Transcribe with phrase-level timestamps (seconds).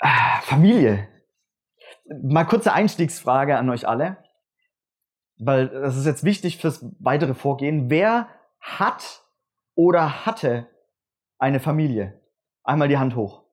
[0.00, 1.08] Ah, Familie.
[2.22, 4.18] Mal kurze Einstiegsfrage an euch alle,
[5.38, 7.90] weil das ist jetzt wichtig fürs weitere Vorgehen.
[7.90, 8.28] Wer
[8.60, 9.22] hat
[9.74, 10.68] oder hatte
[11.38, 12.20] eine Familie?
[12.64, 13.44] Einmal die Hand hoch.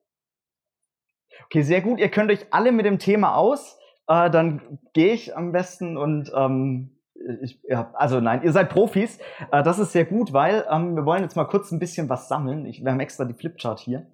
[1.46, 2.00] Okay, sehr gut.
[2.00, 3.78] Ihr könnt euch alle mit dem Thema aus.
[4.08, 6.96] Äh, dann gehe ich am besten und ähm,
[7.42, 9.18] ich, ja, also nein, ihr seid Profis.
[9.50, 12.28] Äh, das ist sehr gut, weil ähm, wir wollen jetzt mal kurz ein bisschen was
[12.28, 12.66] sammeln.
[12.66, 14.06] Ich, wir haben extra die Flipchart hier.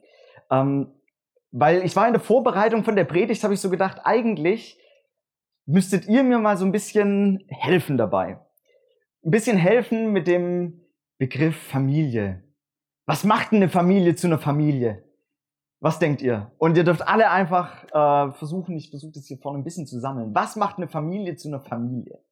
[0.50, 0.92] Ähm,
[1.52, 4.78] weil ich war in der Vorbereitung von der Predigt, habe ich so gedacht, eigentlich
[5.66, 8.40] müsstet ihr mir mal so ein bisschen helfen dabei.
[9.24, 10.80] Ein bisschen helfen mit dem
[11.18, 12.42] Begriff Familie.
[13.06, 15.04] Was macht eine Familie zu einer Familie?
[15.80, 16.52] Was denkt ihr?
[16.58, 20.00] Und ihr dürft alle einfach äh, versuchen, ich versuche das hier vorne ein bisschen zu
[20.00, 20.34] sammeln.
[20.34, 22.24] Was macht eine Familie zu einer Familie?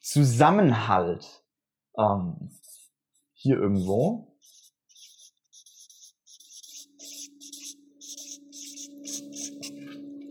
[0.00, 1.44] Zusammenhalt.
[1.96, 2.50] Ähm,
[3.34, 4.37] hier irgendwo.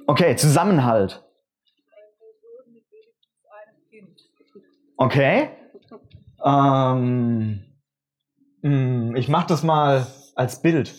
[0.07, 1.21] Okay, Zusammenhalt.
[4.95, 5.49] Okay.
[6.43, 7.63] Ähm,
[8.61, 10.95] hm, ich mache das mal als Bild.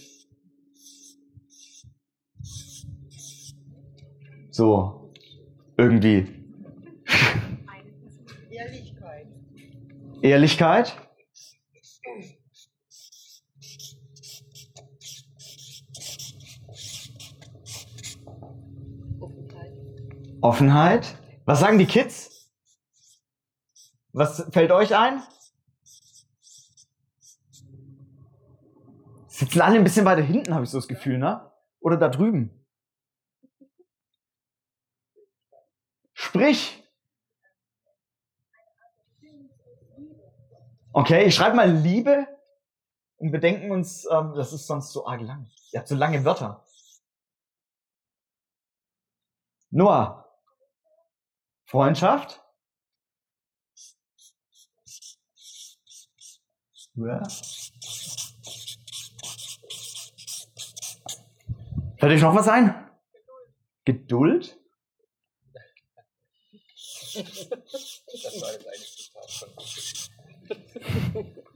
[4.50, 5.10] So,
[5.76, 6.26] irgendwie.
[8.50, 9.26] Ehrlichkeit.
[10.20, 11.07] Ehrlichkeit?
[20.40, 21.16] Offenheit.
[21.44, 22.50] Was sagen die Kids?
[24.12, 25.22] Was fällt euch ein?
[29.26, 31.50] Sitzen alle ein bisschen weiter hinten, habe ich so das Gefühl, ne?
[31.80, 32.66] Oder da drüben?
[36.12, 36.82] Sprich.
[40.92, 42.26] Okay, ich schreibe mal Liebe
[43.18, 45.48] und wir denken uns, ähm, das ist sonst so arg lang.
[45.72, 46.64] Ihr habt so lange Wörter.
[49.70, 50.27] Noah,
[51.68, 52.42] Freundschaft?
[56.94, 57.22] Ja.
[61.98, 62.74] Fällt euch noch was ein?
[63.84, 64.58] Geduld?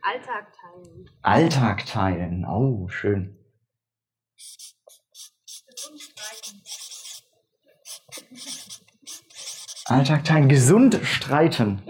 [0.02, 1.10] Alltag teilen.
[1.22, 2.44] Alltag teilen.
[2.44, 3.41] Oh, schön.
[9.92, 11.82] Alltag teilen, gesund streiten.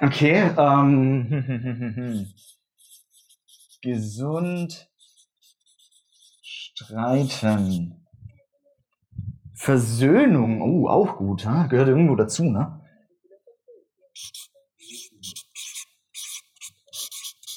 [0.00, 2.32] Okay, ähm,
[3.82, 4.88] gesund
[6.40, 8.06] streiten.
[9.54, 11.66] Versöhnung, oh, auch gut, ha?
[11.66, 12.80] gehört irgendwo dazu, ne?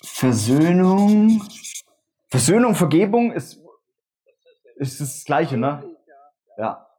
[0.03, 1.43] Versöhnung,
[2.27, 3.61] Versöhnung, Vergebung ist,
[4.77, 5.83] ist das Gleiche, ne?
[6.57, 6.90] Ja.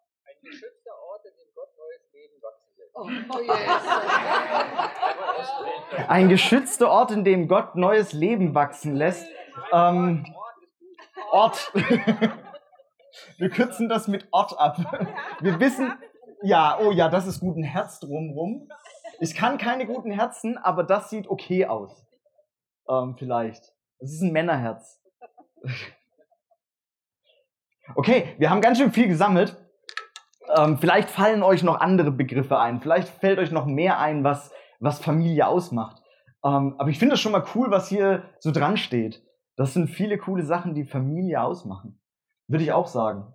[6.08, 9.26] Ein geschützter Ort, in dem Gott neues Leben wachsen lässt.
[9.72, 10.26] Ähm,
[11.30, 11.72] Ort.
[13.38, 14.76] Wir kürzen das mit Ort ab.
[15.41, 15.92] Wir wissen,
[16.42, 18.69] ja, oh ja, das ist gut, ein Herz drumrum.
[19.20, 22.06] Ich kann keine guten Herzen, aber das sieht okay aus.
[22.88, 23.72] Ähm, vielleicht.
[23.98, 25.00] Es ist ein Männerherz.
[27.97, 29.56] Okay, wir haben ganz schön viel gesammelt.
[30.56, 32.80] Ähm, vielleicht fallen euch noch andere Begriffe ein.
[32.80, 36.03] Vielleicht fällt euch noch mehr ein, was, was Familie ausmacht.
[36.44, 39.22] Ähm, aber ich finde es schon mal cool, was hier so dran steht.
[39.56, 42.00] Das sind viele coole Sachen, die Familie ausmachen.
[42.48, 43.34] Würde ich auch sagen.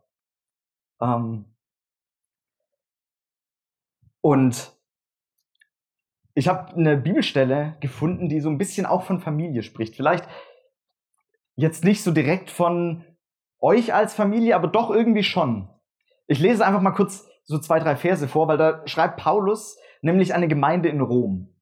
[1.01, 1.45] Ähm,
[4.21, 4.73] und
[6.33, 9.95] ich habe eine Bibelstelle gefunden, die so ein bisschen auch von Familie spricht.
[9.95, 10.27] Vielleicht
[11.55, 13.03] jetzt nicht so direkt von
[13.59, 15.69] euch als Familie, aber doch irgendwie schon.
[16.27, 20.33] Ich lese einfach mal kurz so zwei, drei Verse vor, weil da schreibt Paulus nämlich
[20.33, 21.55] eine Gemeinde in Rom.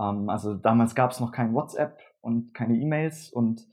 [0.00, 3.66] Ähm, also damals gab es noch kein WhatsApp und keine E-Mails und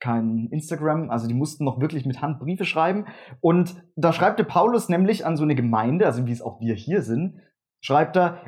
[0.00, 3.06] kein Instagram, also die mussten noch wirklich mit Hand Briefe schreiben.
[3.40, 6.74] Und da schreibt der Paulus nämlich an so eine Gemeinde, also wie es auch wir
[6.74, 7.40] hier sind,
[7.80, 8.38] schreibt er,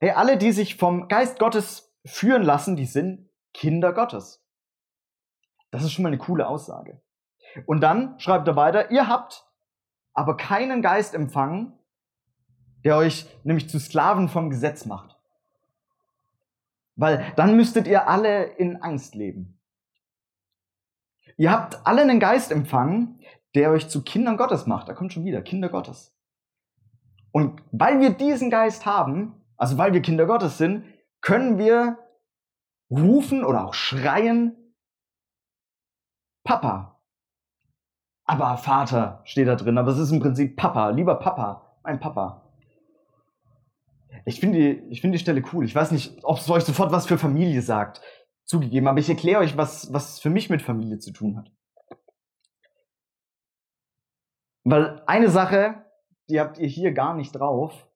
[0.00, 4.42] hey, alle, die sich vom Geist Gottes führen lassen, die sind Kinder Gottes.
[5.70, 7.02] Das ist schon mal eine coole Aussage.
[7.66, 9.46] Und dann schreibt er weiter, ihr habt
[10.14, 11.72] aber keinen Geist empfangen,
[12.84, 15.16] der euch nämlich zu Sklaven vom Gesetz macht.
[16.96, 19.58] Weil dann müsstet ihr alle in Angst leben.
[21.36, 23.20] Ihr habt alle einen Geist empfangen,
[23.54, 24.88] der euch zu Kindern Gottes macht.
[24.88, 26.14] Da kommt schon wieder, Kinder Gottes.
[27.30, 30.84] Und weil wir diesen Geist haben, also weil wir Kinder Gottes sind,
[31.20, 31.98] können wir
[32.90, 34.74] rufen oder auch schreien,
[36.44, 36.91] Papa,
[38.24, 42.42] Aber Vater steht da drin, aber es ist im Prinzip Papa, lieber Papa, mein Papa.
[44.24, 45.64] Ich finde die, ich finde die Stelle cool.
[45.64, 48.00] Ich weiß nicht, ob es euch sofort was für Familie sagt.
[48.44, 51.50] Zugegeben, aber ich erkläre euch, was, was für mich mit Familie zu tun hat.
[54.64, 55.84] Weil eine Sache,
[56.28, 57.88] die habt ihr hier gar nicht drauf,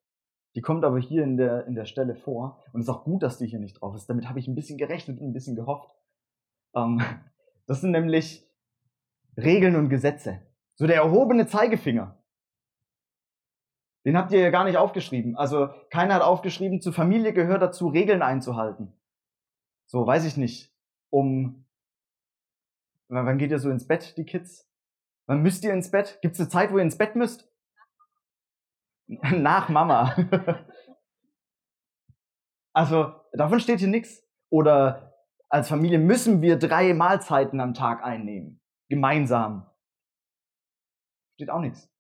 [0.55, 2.62] die kommt aber hier in der, in der Stelle vor.
[2.72, 4.08] Und es ist auch gut, dass die hier nicht drauf ist.
[4.08, 5.90] Damit habe ich ein bisschen gerechnet und ein bisschen gehofft.
[6.75, 7.00] Ähm,
[7.67, 8.45] das sind nämlich
[9.37, 10.43] Regeln und Gesetze.
[10.77, 12.23] So der erhobene Zeigefinger.
[14.05, 15.37] Den habt ihr ja gar nicht aufgeschrieben.
[15.37, 18.93] Also keiner hat aufgeschrieben, zur Familie gehört dazu, Regeln einzuhalten.
[19.87, 20.73] So, weiß ich nicht.
[21.11, 21.67] Um,
[23.09, 24.69] wann geht ihr so ins Bett, die Kids?
[25.27, 26.21] Wann müsst ihr ins Bett?
[26.23, 27.50] Gibt es eine Zeit, wo ihr ins Bett müsst?
[29.09, 30.15] Nach Mama.
[32.73, 34.23] also, davon steht hier nichts.
[34.50, 35.15] Oder
[35.49, 38.61] als Familie müssen wir drei Mahlzeiten am Tag einnehmen.
[38.88, 39.71] Gemeinsam.
[41.35, 41.91] Steht auch nichts.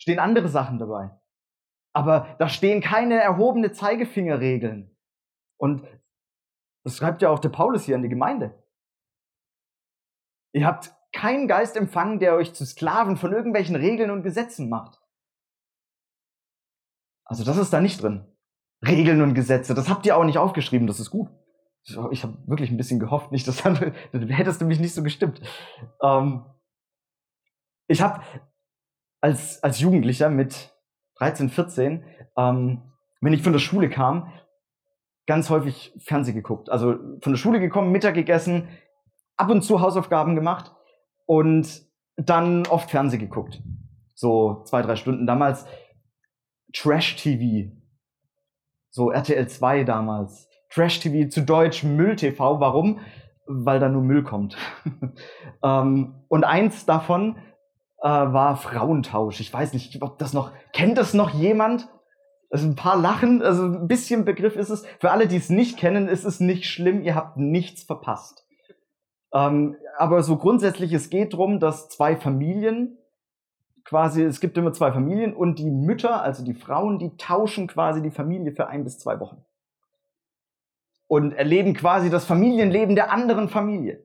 [0.00, 1.10] Stehen andere Sachen dabei.
[1.92, 4.96] Aber da stehen keine erhobene Zeigefingerregeln.
[5.58, 5.86] Und
[6.84, 8.62] das schreibt ja auch der Paulus hier an die Gemeinde.
[10.52, 15.00] Ihr habt keinen Geist empfangen, der euch zu Sklaven von irgendwelchen Regeln und Gesetzen macht.
[17.24, 18.24] Also das ist da nicht drin.
[18.86, 21.28] Regeln und Gesetze, das habt ihr auch nicht aufgeschrieben, das ist gut.
[22.10, 25.02] Ich habe wirklich ein bisschen gehofft, nicht, dass dann, dann hättest du mich nicht so
[25.02, 25.40] gestimmt.
[26.02, 26.44] Ähm,
[27.86, 28.22] ich habe
[29.20, 30.74] als, als Jugendlicher mit
[31.16, 32.04] 13, 14,
[32.36, 32.82] ähm,
[33.20, 34.32] wenn ich von der Schule kam,
[35.26, 36.70] ganz häufig Fernseh geguckt.
[36.70, 38.68] Also von der Schule gekommen, Mittag gegessen,
[39.36, 40.74] ab und zu Hausaufgaben gemacht
[41.26, 41.86] und
[42.16, 43.62] dann oft Fernseh geguckt.
[44.14, 45.26] So zwei, drei Stunden.
[45.26, 45.66] Damals
[46.72, 47.72] Trash-TV.
[48.90, 50.47] So RTL 2 damals.
[50.70, 52.60] Trash-TV zu Deutsch Müll-TV.
[52.60, 53.00] Warum?
[53.46, 54.56] Weil da nur Müll kommt.
[55.62, 57.36] ähm, und eins davon
[58.00, 59.40] äh, war Frauentausch.
[59.40, 61.88] Ich weiß nicht, ob das noch, kennt das noch jemand?
[62.50, 64.86] Also ein paar lachen, also ein bisschen Begriff ist es.
[65.00, 68.46] Für alle, die es nicht kennen, ist es nicht schlimm, ihr habt nichts verpasst.
[69.34, 72.96] Ähm, aber so grundsätzlich, es geht darum, dass zwei Familien
[73.84, 78.02] quasi, es gibt immer zwei Familien und die Mütter, also die Frauen, die tauschen quasi
[78.02, 79.44] die Familie für ein bis zwei Wochen.
[81.08, 84.04] Und erleben quasi das Familienleben der anderen Familie.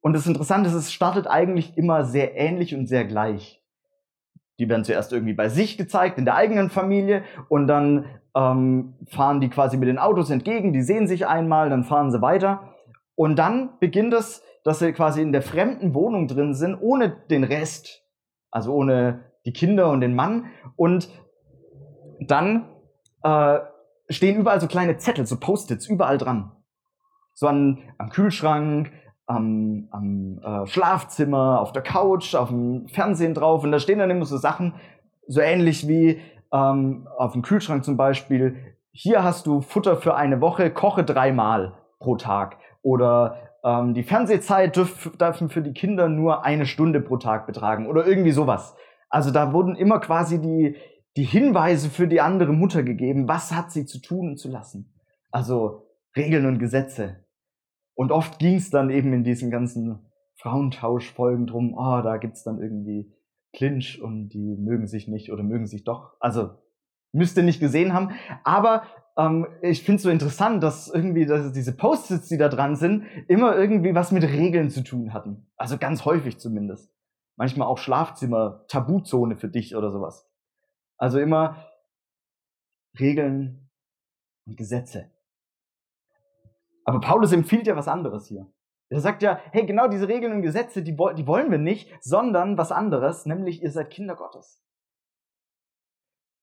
[0.00, 3.62] Und das Interessante ist, es startet eigentlich immer sehr ähnlich und sehr gleich.
[4.58, 9.40] Die werden zuerst irgendwie bei sich gezeigt, in der eigenen Familie, und dann ähm, fahren
[9.40, 12.74] die quasi mit den Autos entgegen, die sehen sich einmal, dann fahren sie weiter.
[13.14, 17.44] Und dann beginnt es, dass sie quasi in der fremden Wohnung drin sind, ohne den
[17.44, 18.06] Rest
[18.56, 20.46] also ohne die Kinder und den Mann.
[20.76, 21.10] Und
[22.20, 22.70] dann
[23.22, 23.58] äh,
[24.08, 26.52] stehen überall so kleine Zettel, so Post-its, überall dran.
[27.34, 28.92] So an, am Kühlschrank,
[29.26, 33.64] am, am äh, Schlafzimmer, auf der Couch, auf dem Fernsehen drauf.
[33.64, 34.74] Und da stehen dann immer so Sachen,
[35.26, 36.20] so ähnlich wie
[36.52, 38.56] ähm, auf dem Kühlschrank zum Beispiel.
[38.92, 42.56] Hier hast du Futter für eine Woche, koche dreimal pro Tag.
[42.82, 47.88] Oder ähm, die Fernsehzeit dürf, dürfen für die Kinder nur eine Stunde pro Tag betragen
[47.88, 48.76] oder irgendwie sowas.
[49.08, 50.76] Also da wurden immer quasi die,
[51.16, 54.94] die Hinweise für die andere Mutter gegeben, was hat sie zu tun und zu lassen.
[55.30, 57.24] Also Regeln und Gesetze.
[57.94, 62.60] Und oft ging es dann eben in diesen ganzen Frauentauschfolgen drum, oh, da gibt's dann
[62.60, 63.12] irgendwie
[63.54, 66.12] Clinch und die mögen sich nicht oder mögen sich doch.
[66.20, 66.50] Also
[67.12, 68.10] müsste nicht gesehen haben.
[68.44, 68.82] Aber
[69.16, 73.04] ähm, ich finde es so interessant, dass irgendwie dass diese Post-its, die da dran sind,
[73.28, 75.46] immer irgendwie was mit Regeln zu tun hatten.
[75.56, 76.92] Also ganz häufig zumindest.
[77.36, 80.28] Manchmal auch Schlafzimmer, Tabuzone für dich oder sowas.
[80.98, 81.66] Also immer
[82.98, 83.70] Regeln
[84.46, 85.10] und Gesetze.
[86.84, 88.50] Aber Paulus empfiehlt ja was anderes hier.
[88.88, 92.56] Er sagt ja, hey, genau diese Regeln und Gesetze, die, die wollen wir nicht, sondern
[92.56, 94.62] was anderes, nämlich ihr seid Kinder Gottes.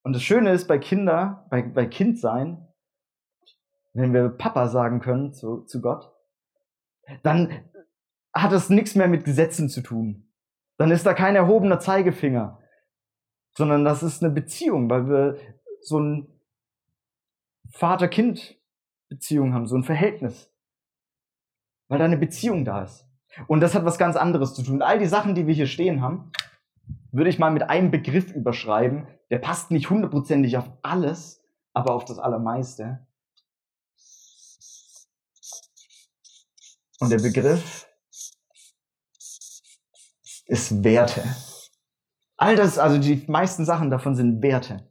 [0.04, 2.68] Und das Schöne ist bei Kinder, bei, bei Kindsein,
[3.94, 6.12] wenn wir Papa sagen können zu, zu Gott,
[7.22, 7.70] dann
[8.34, 10.30] hat es nichts mehr mit Gesetzen zu tun.
[10.78, 12.60] Dann ist da kein erhobener Zeigefinger,
[13.56, 15.38] sondern das ist eine Beziehung, weil wir
[15.82, 16.28] so ein
[17.72, 20.52] Vater-Kind-Beziehung haben, so ein Verhältnis.
[21.88, 23.08] Weil da eine Beziehung da ist.
[23.48, 24.82] Und das hat was ganz anderes zu tun.
[24.82, 26.32] All die Sachen, die wir hier stehen haben,
[27.12, 29.08] würde ich mal mit einem Begriff überschreiben.
[29.30, 31.44] Der passt nicht hundertprozentig auf alles,
[31.74, 33.06] aber auf das Allermeiste.
[37.00, 37.88] Und der Begriff
[40.46, 41.24] ist Werte.
[42.44, 44.86] All das, also die meisten Sachen davon sind Werte.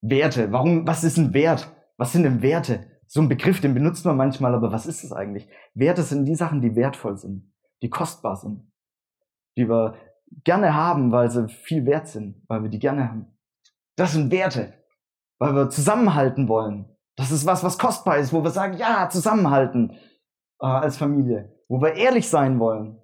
[0.00, 0.50] Werte.
[0.50, 1.70] Warum, was ist ein Wert?
[1.98, 2.86] Was sind denn Werte?
[3.06, 5.50] So ein Begriff, den benutzt man manchmal, aber was ist es eigentlich?
[5.74, 8.72] Werte sind die Sachen, die wertvoll sind, die kostbar sind,
[9.58, 9.96] die wir
[10.44, 13.38] gerne haben, weil sie viel wert sind, weil wir die gerne haben.
[13.94, 14.72] Das sind Werte,
[15.38, 16.88] weil wir zusammenhalten wollen.
[17.16, 19.90] Das ist was, was kostbar ist, wo wir sagen, ja, zusammenhalten
[20.58, 22.98] äh, als Familie, wo wir ehrlich sein wollen,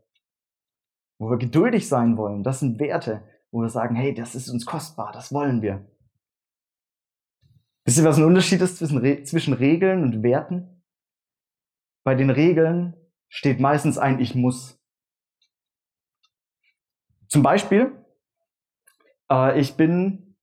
[1.18, 2.42] wo wir geduldig sein wollen.
[2.42, 5.85] Das sind Werte, wo wir sagen, hey, das ist uns kostbar, das wollen wir.
[7.85, 10.83] Wisst ihr, was ein Unterschied ist zwischen, Re zwischen Regeln und Werten?
[12.02, 12.94] Bei den Regeln
[13.28, 14.80] steht meistens ein Ich muss.
[17.28, 17.92] Zum Beispiel,
[19.30, 20.37] äh, ich bin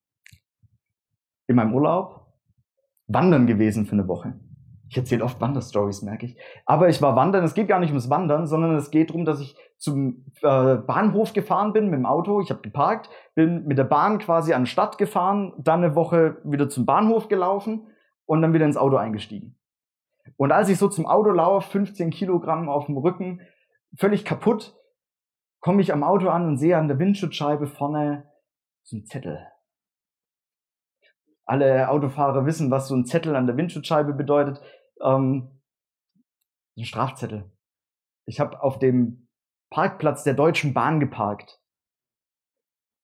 [1.48, 2.34] in meinem Urlaub
[3.08, 4.40] wandern gewesen für eine Woche.
[4.92, 6.38] Ich erzähle oft Wanderstories, merke ich.
[6.66, 9.40] Aber ich war wandern, es geht gar nicht ums Wandern, sondern es geht darum, dass
[9.40, 12.42] ich zum äh, Bahnhof gefahren bin mit dem Auto.
[12.42, 16.42] Ich habe geparkt, bin mit der Bahn quasi an die Stadt gefahren, dann eine Woche
[16.44, 17.88] wieder zum Bahnhof gelaufen
[18.26, 19.58] und dann wieder ins Auto eingestiegen.
[20.36, 23.40] Und als ich so zum Auto laufe, 15 Kilogramm auf dem Rücken,
[23.96, 24.76] völlig kaputt,
[25.62, 28.30] komme ich am Auto an und sehe an der Windschutzscheibe vorne
[28.84, 29.40] so ein Zettel.
[31.46, 34.62] Alle Autofahrer wissen, was so ein Zettel an der Windschutzscheibe bedeutet.
[35.04, 35.62] Ähm,
[36.78, 37.52] ein Strafzettel.
[38.26, 39.28] Ich habe auf dem
[39.70, 41.62] Parkplatz der Deutschen Bahn geparkt.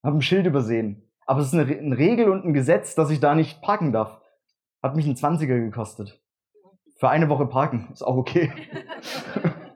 [0.03, 1.03] Habe ein Schild übersehen.
[1.25, 4.21] Aber es ist eine, eine Regel und ein Gesetz, dass ich da nicht parken darf.
[4.81, 6.21] Hat mich ein 20er gekostet.
[6.97, 7.89] Für eine Woche parken.
[7.91, 8.51] Ist auch okay.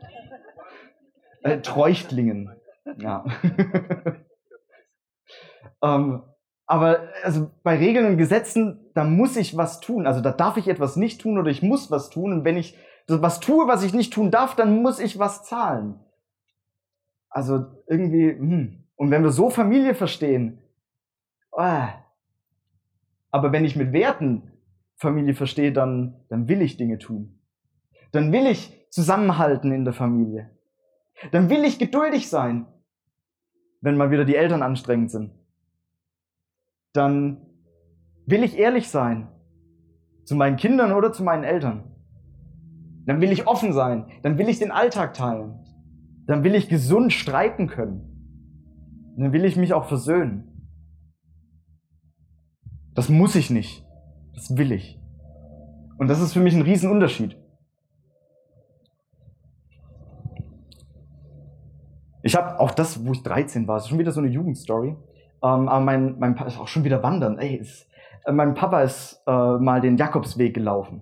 [1.44, 2.56] äh, Treuchtlingen.
[2.98, 3.26] Ja.
[5.84, 6.24] ähm,
[6.66, 10.08] aber also bei Regeln und Gesetzen, da muss ich was tun.
[10.08, 12.32] Also da darf ich etwas nicht tun oder ich muss was tun.
[12.32, 12.78] Und wenn ich
[13.08, 16.00] was tue, was ich nicht tun darf, dann muss ich was zahlen.
[17.30, 18.84] Also irgendwie, hm.
[18.96, 20.62] und wenn wir so Familie verstehen,
[21.52, 21.88] oh.
[23.32, 24.52] aber wenn ich mit Werten
[24.98, 27.40] Familie verstehe, dann, dann will ich Dinge tun.
[28.12, 30.52] Dann will ich zusammenhalten in der Familie.
[31.32, 32.68] Dann will ich geduldig sein,
[33.80, 35.32] wenn mal wieder die Eltern anstrengend sind.
[36.94, 37.46] Dann
[38.26, 39.28] will ich ehrlich sein
[40.26, 41.84] zu meinen Kindern oder zu meinen Eltern.
[43.06, 44.06] Dann will ich offen sein.
[44.22, 45.60] Dann will ich den Alltag teilen.
[46.28, 49.16] Dann will ich gesund streiten können.
[49.18, 50.70] Dann will ich mich auch versöhnen.
[52.94, 53.86] Das muss ich nicht.
[54.34, 55.00] Das will ich.
[55.98, 57.38] Und das ist für mich ein Riesenunterschied.
[62.24, 64.96] Ich habe auch das, wo ich 13 war, ist schon wieder so eine Jugendstory.
[65.44, 67.40] Ähm, aber mein, mein Papa ist auch schon wieder wandern.
[67.40, 67.88] Ey, ist,
[68.26, 71.02] äh, mein Papa ist äh, mal den Jakobsweg gelaufen.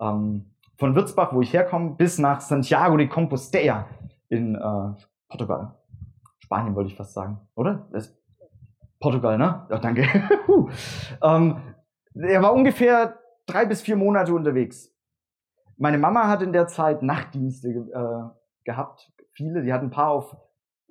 [0.00, 0.46] Ähm,
[0.76, 3.86] von Würzbach, wo ich herkomme, bis nach Santiago de Compostela
[4.28, 5.74] in äh, Portugal.
[6.38, 7.88] Spanien wollte ich fast sagen, oder?
[9.00, 9.66] Portugal, ne?
[9.70, 10.02] Ja, danke.
[11.22, 11.56] ähm,
[12.14, 14.92] er war ungefähr drei bis vier Monate unterwegs.
[15.76, 20.36] Meine Mama hat in der Zeit Nachtdienste äh, gehabt viele, die hatten ein paar auf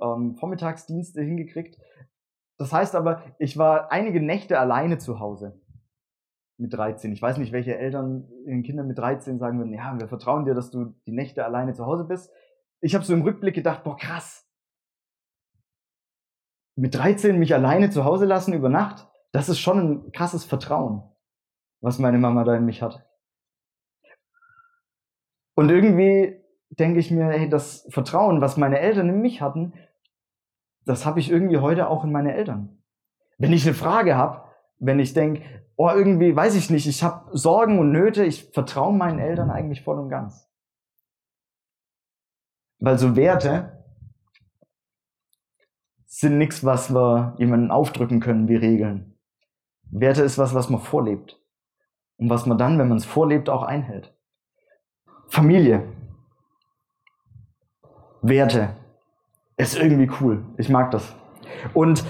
[0.01, 1.77] ähm, Vormittagsdienste hingekriegt.
[2.57, 5.59] Das heißt aber, ich war einige Nächte alleine zu Hause
[6.57, 7.11] mit 13.
[7.11, 10.53] Ich weiß nicht, welche Eltern ihren Kindern mit 13 sagen würden, ja, wir vertrauen dir,
[10.53, 12.31] dass du die Nächte alleine zu Hause bist.
[12.79, 14.47] Ich habe so im Rückblick gedacht, boah, krass.
[16.77, 21.03] Mit 13 mich alleine zu Hause lassen über Nacht, das ist schon ein krasses Vertrauen,
[21.81, 23.05] was meine Mama da in mich hat.
[25.55, 29.73] Und irgendwie denke ich mir, hey, das Vertrauen, was meine Eltern in mich hatten,
[30.85, 32.77] das habe ich irgendwie heute auch in meine Eltern.
[33.37, 34.43] Wenn ich eine Frage habe,
[34.77, 35.43] wenn ich denke,
[35.75, 39.81] oh, irgendwie, weiß ich nicht, ich habe Sorgen und Nöte, ich vertraue meinen Eltern eigentlich
[39.81, 40.49] voll und ganz.
[42.79, 43.83] Weil so Werte
[46.05, 49.17] sind nichts, was wir jemandem aufdrücken können wie Regeln.
[49.91, 51.41] Werte ist was, was man vorlebt.
[52.17, 54.15] Und was man dann, wenn man es vorlebt, auch einhält.
[55.27, 55.83] Familie.
[58.21, 58.75] Werte.
[59.57, 60.45] Ist irgendwie cool.
[60.57, 61.15] Ich mag das.
[61.73, 62.03] Und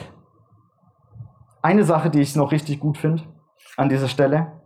[1.61, 3.23] eine Sache, die ich noch richtig gut finde
[3.77, 4.61] an dieser Stelle,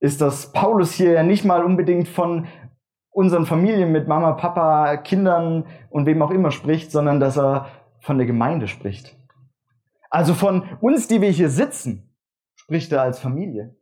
[0.00, 2.46] ist, dass Paulus hier ja nicht mal unbedingt von
[3.10, 7.68] unseren Familien mit Mama, Papa, Kindern und wem auch immer spricht, sondern dass er
[8.00, 9.16] von der Gemeinde spricht.
[10.10, 12.14] Also von uns, die wir hier sitzen,
[12.54, 13.76] spricht er als Familie.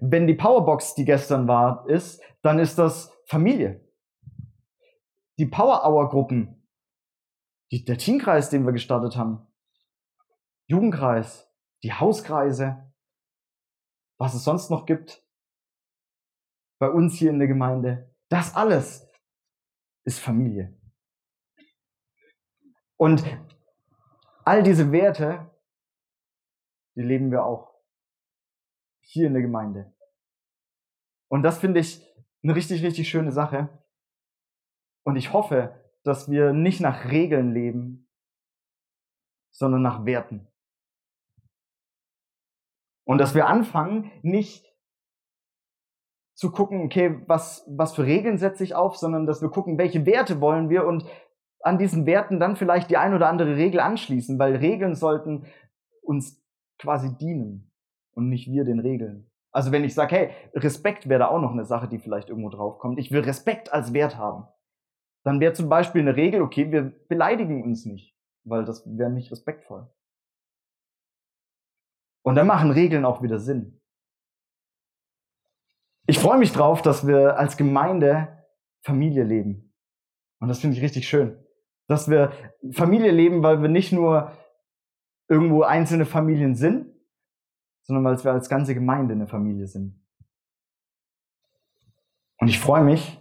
[0.00, 3.80] Wenn die Powerbox, die gestern war, ist, dann ist das Familie
[5.40, 6.59] die Power Hour Gruppen,
[7.70, 9.46] die, der Teamkreis, den wir gestartet haben,
[10.66, 11.48] Jugendkreis,
[11.82, 12.92] die Hauskreise,
[14.18, 15.24] was es sonst noch gibt,
[16.78, 19.08] bei uns hier in der Gemeinde, das alles
[20.04, 20.78] ist Familie.
[22.96, 23.24] Und
[24.44, 25.50] all diese Werte,
[26.96, 27.74] die leben wir auch
[29.00, 29.94] hier in der Gemeinde.
[31.28, 32.06] Und das finde ich
[32.42, 33.68] eine richtig, richtig schöne Sache.
[35.02, 38.08] Und ich hoffe, dass wir nicht nach Regeln leben,
[39.50, 40.46] sondern nach Werten.
[43.04, 44.70] Und dass wir anfangen, nicht
[46.34, 50.06] zu gucken, okay, was, was für Regeln setze ich auf, sondern dass wir gucken, welche
[50.06, 51.04] Werte wollen wir und
[51.62, 55.44] an diesen Werten dann vielleicht die ein oder andere Regel anschließen, weil Regeln sollten
[56.02, 56.42] uns
[56.78, 57.70] quasi dienen
[58.12, 59.30] und nicht wir den Regeln.
[59.52, 62.48] Also wenn ich sage, hey, Respekt wäre da auch noch eine Sache, die vielleicht irgendwo
[62.48, 62.98] draufkommt.
[62.98, 64.46] Ich will Respekt als Wert haben.
[65.22, 69.30] Dann wäre zum Beispiel eine Regel, okay, wir beleidigen uns nicht, weil das wäre nicht
[69.30, 69.90] respektvoll.
[72.22, 73.80] Und dann machen Regeln auch wieder Sinn.
[76.06, 78.44] Ich freue mich drauf, dass wir als Gemeinde
[78.82, 79.74] Familie leben.
[80.40, 81.38] Und das finde ich richtig schön.
[81.86, 82.32] Dass wir
[82.72, 84.36] Familie leben, weil wir nicht nur
[85.28, 86.92] irgendwo einzelne Familien sind,
[87.82, 90.00] sondern weil wir als ganze Gemeinde eine Familie sind.
[92.38, 93.19] Und ich freue mich,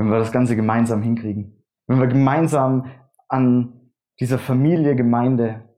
[0.00, 1.62] wenn wir das Ganze gemeinsam hinkriegen.
[1.86, 2.90] Wenn wir gemeinsam
[3.28, 5.68] an dieser Familie, Gemeinde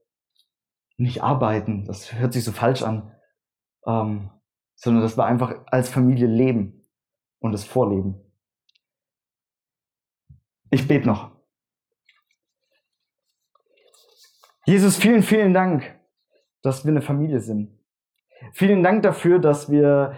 [0.97, 1.87] nicht arbeiten.
[1.87, 3.13] Das hört sich so falsch an.
[3.85, 4.31] Ähm,
[4.77, 6.87] sondern dass wir einfach als Familie leben
[7.41, 8.15] und es vorleben.
[10.71, 11.33] Ich bete noch.
[14.65, 15.99] Jesus, vielen, vielen Dank,
[16.63, 17.77] dass wir eine Familie sind.
[18.53, 20.17] Vielen Dank dafür, dass wir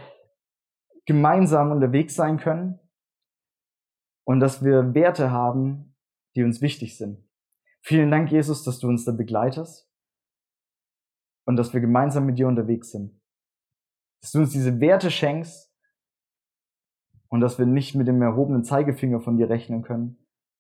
[1.07, 2.81] gemeinsam unterwegs sein können
[4.25, 5.97] und dass wir Werte haben,
[6.35, 7.27] die uns wichtig sind.
[7.83, 9.91] Vielen Dank, Jesus, dass du uns da begleitest
[11.47, 13.21] und dass wir gemeinsam mit dir unterwegs sind
[14.25, 15.71] dass du uns diese Werte schenkst
[17.29, 20.17] und dass wir nicht mit dem erhobenen Zeigefinger von dir rechnen können,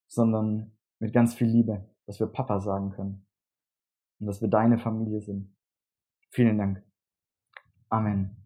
[0.07, 3.27] sondern mit ganz viel Liebe, dass wir Papa sagen können
[4.21, 5.57] und dass wir deine Familie sind.
[6.29, 6.85] Vielen Dank.
[7.89, 8.44] Amen.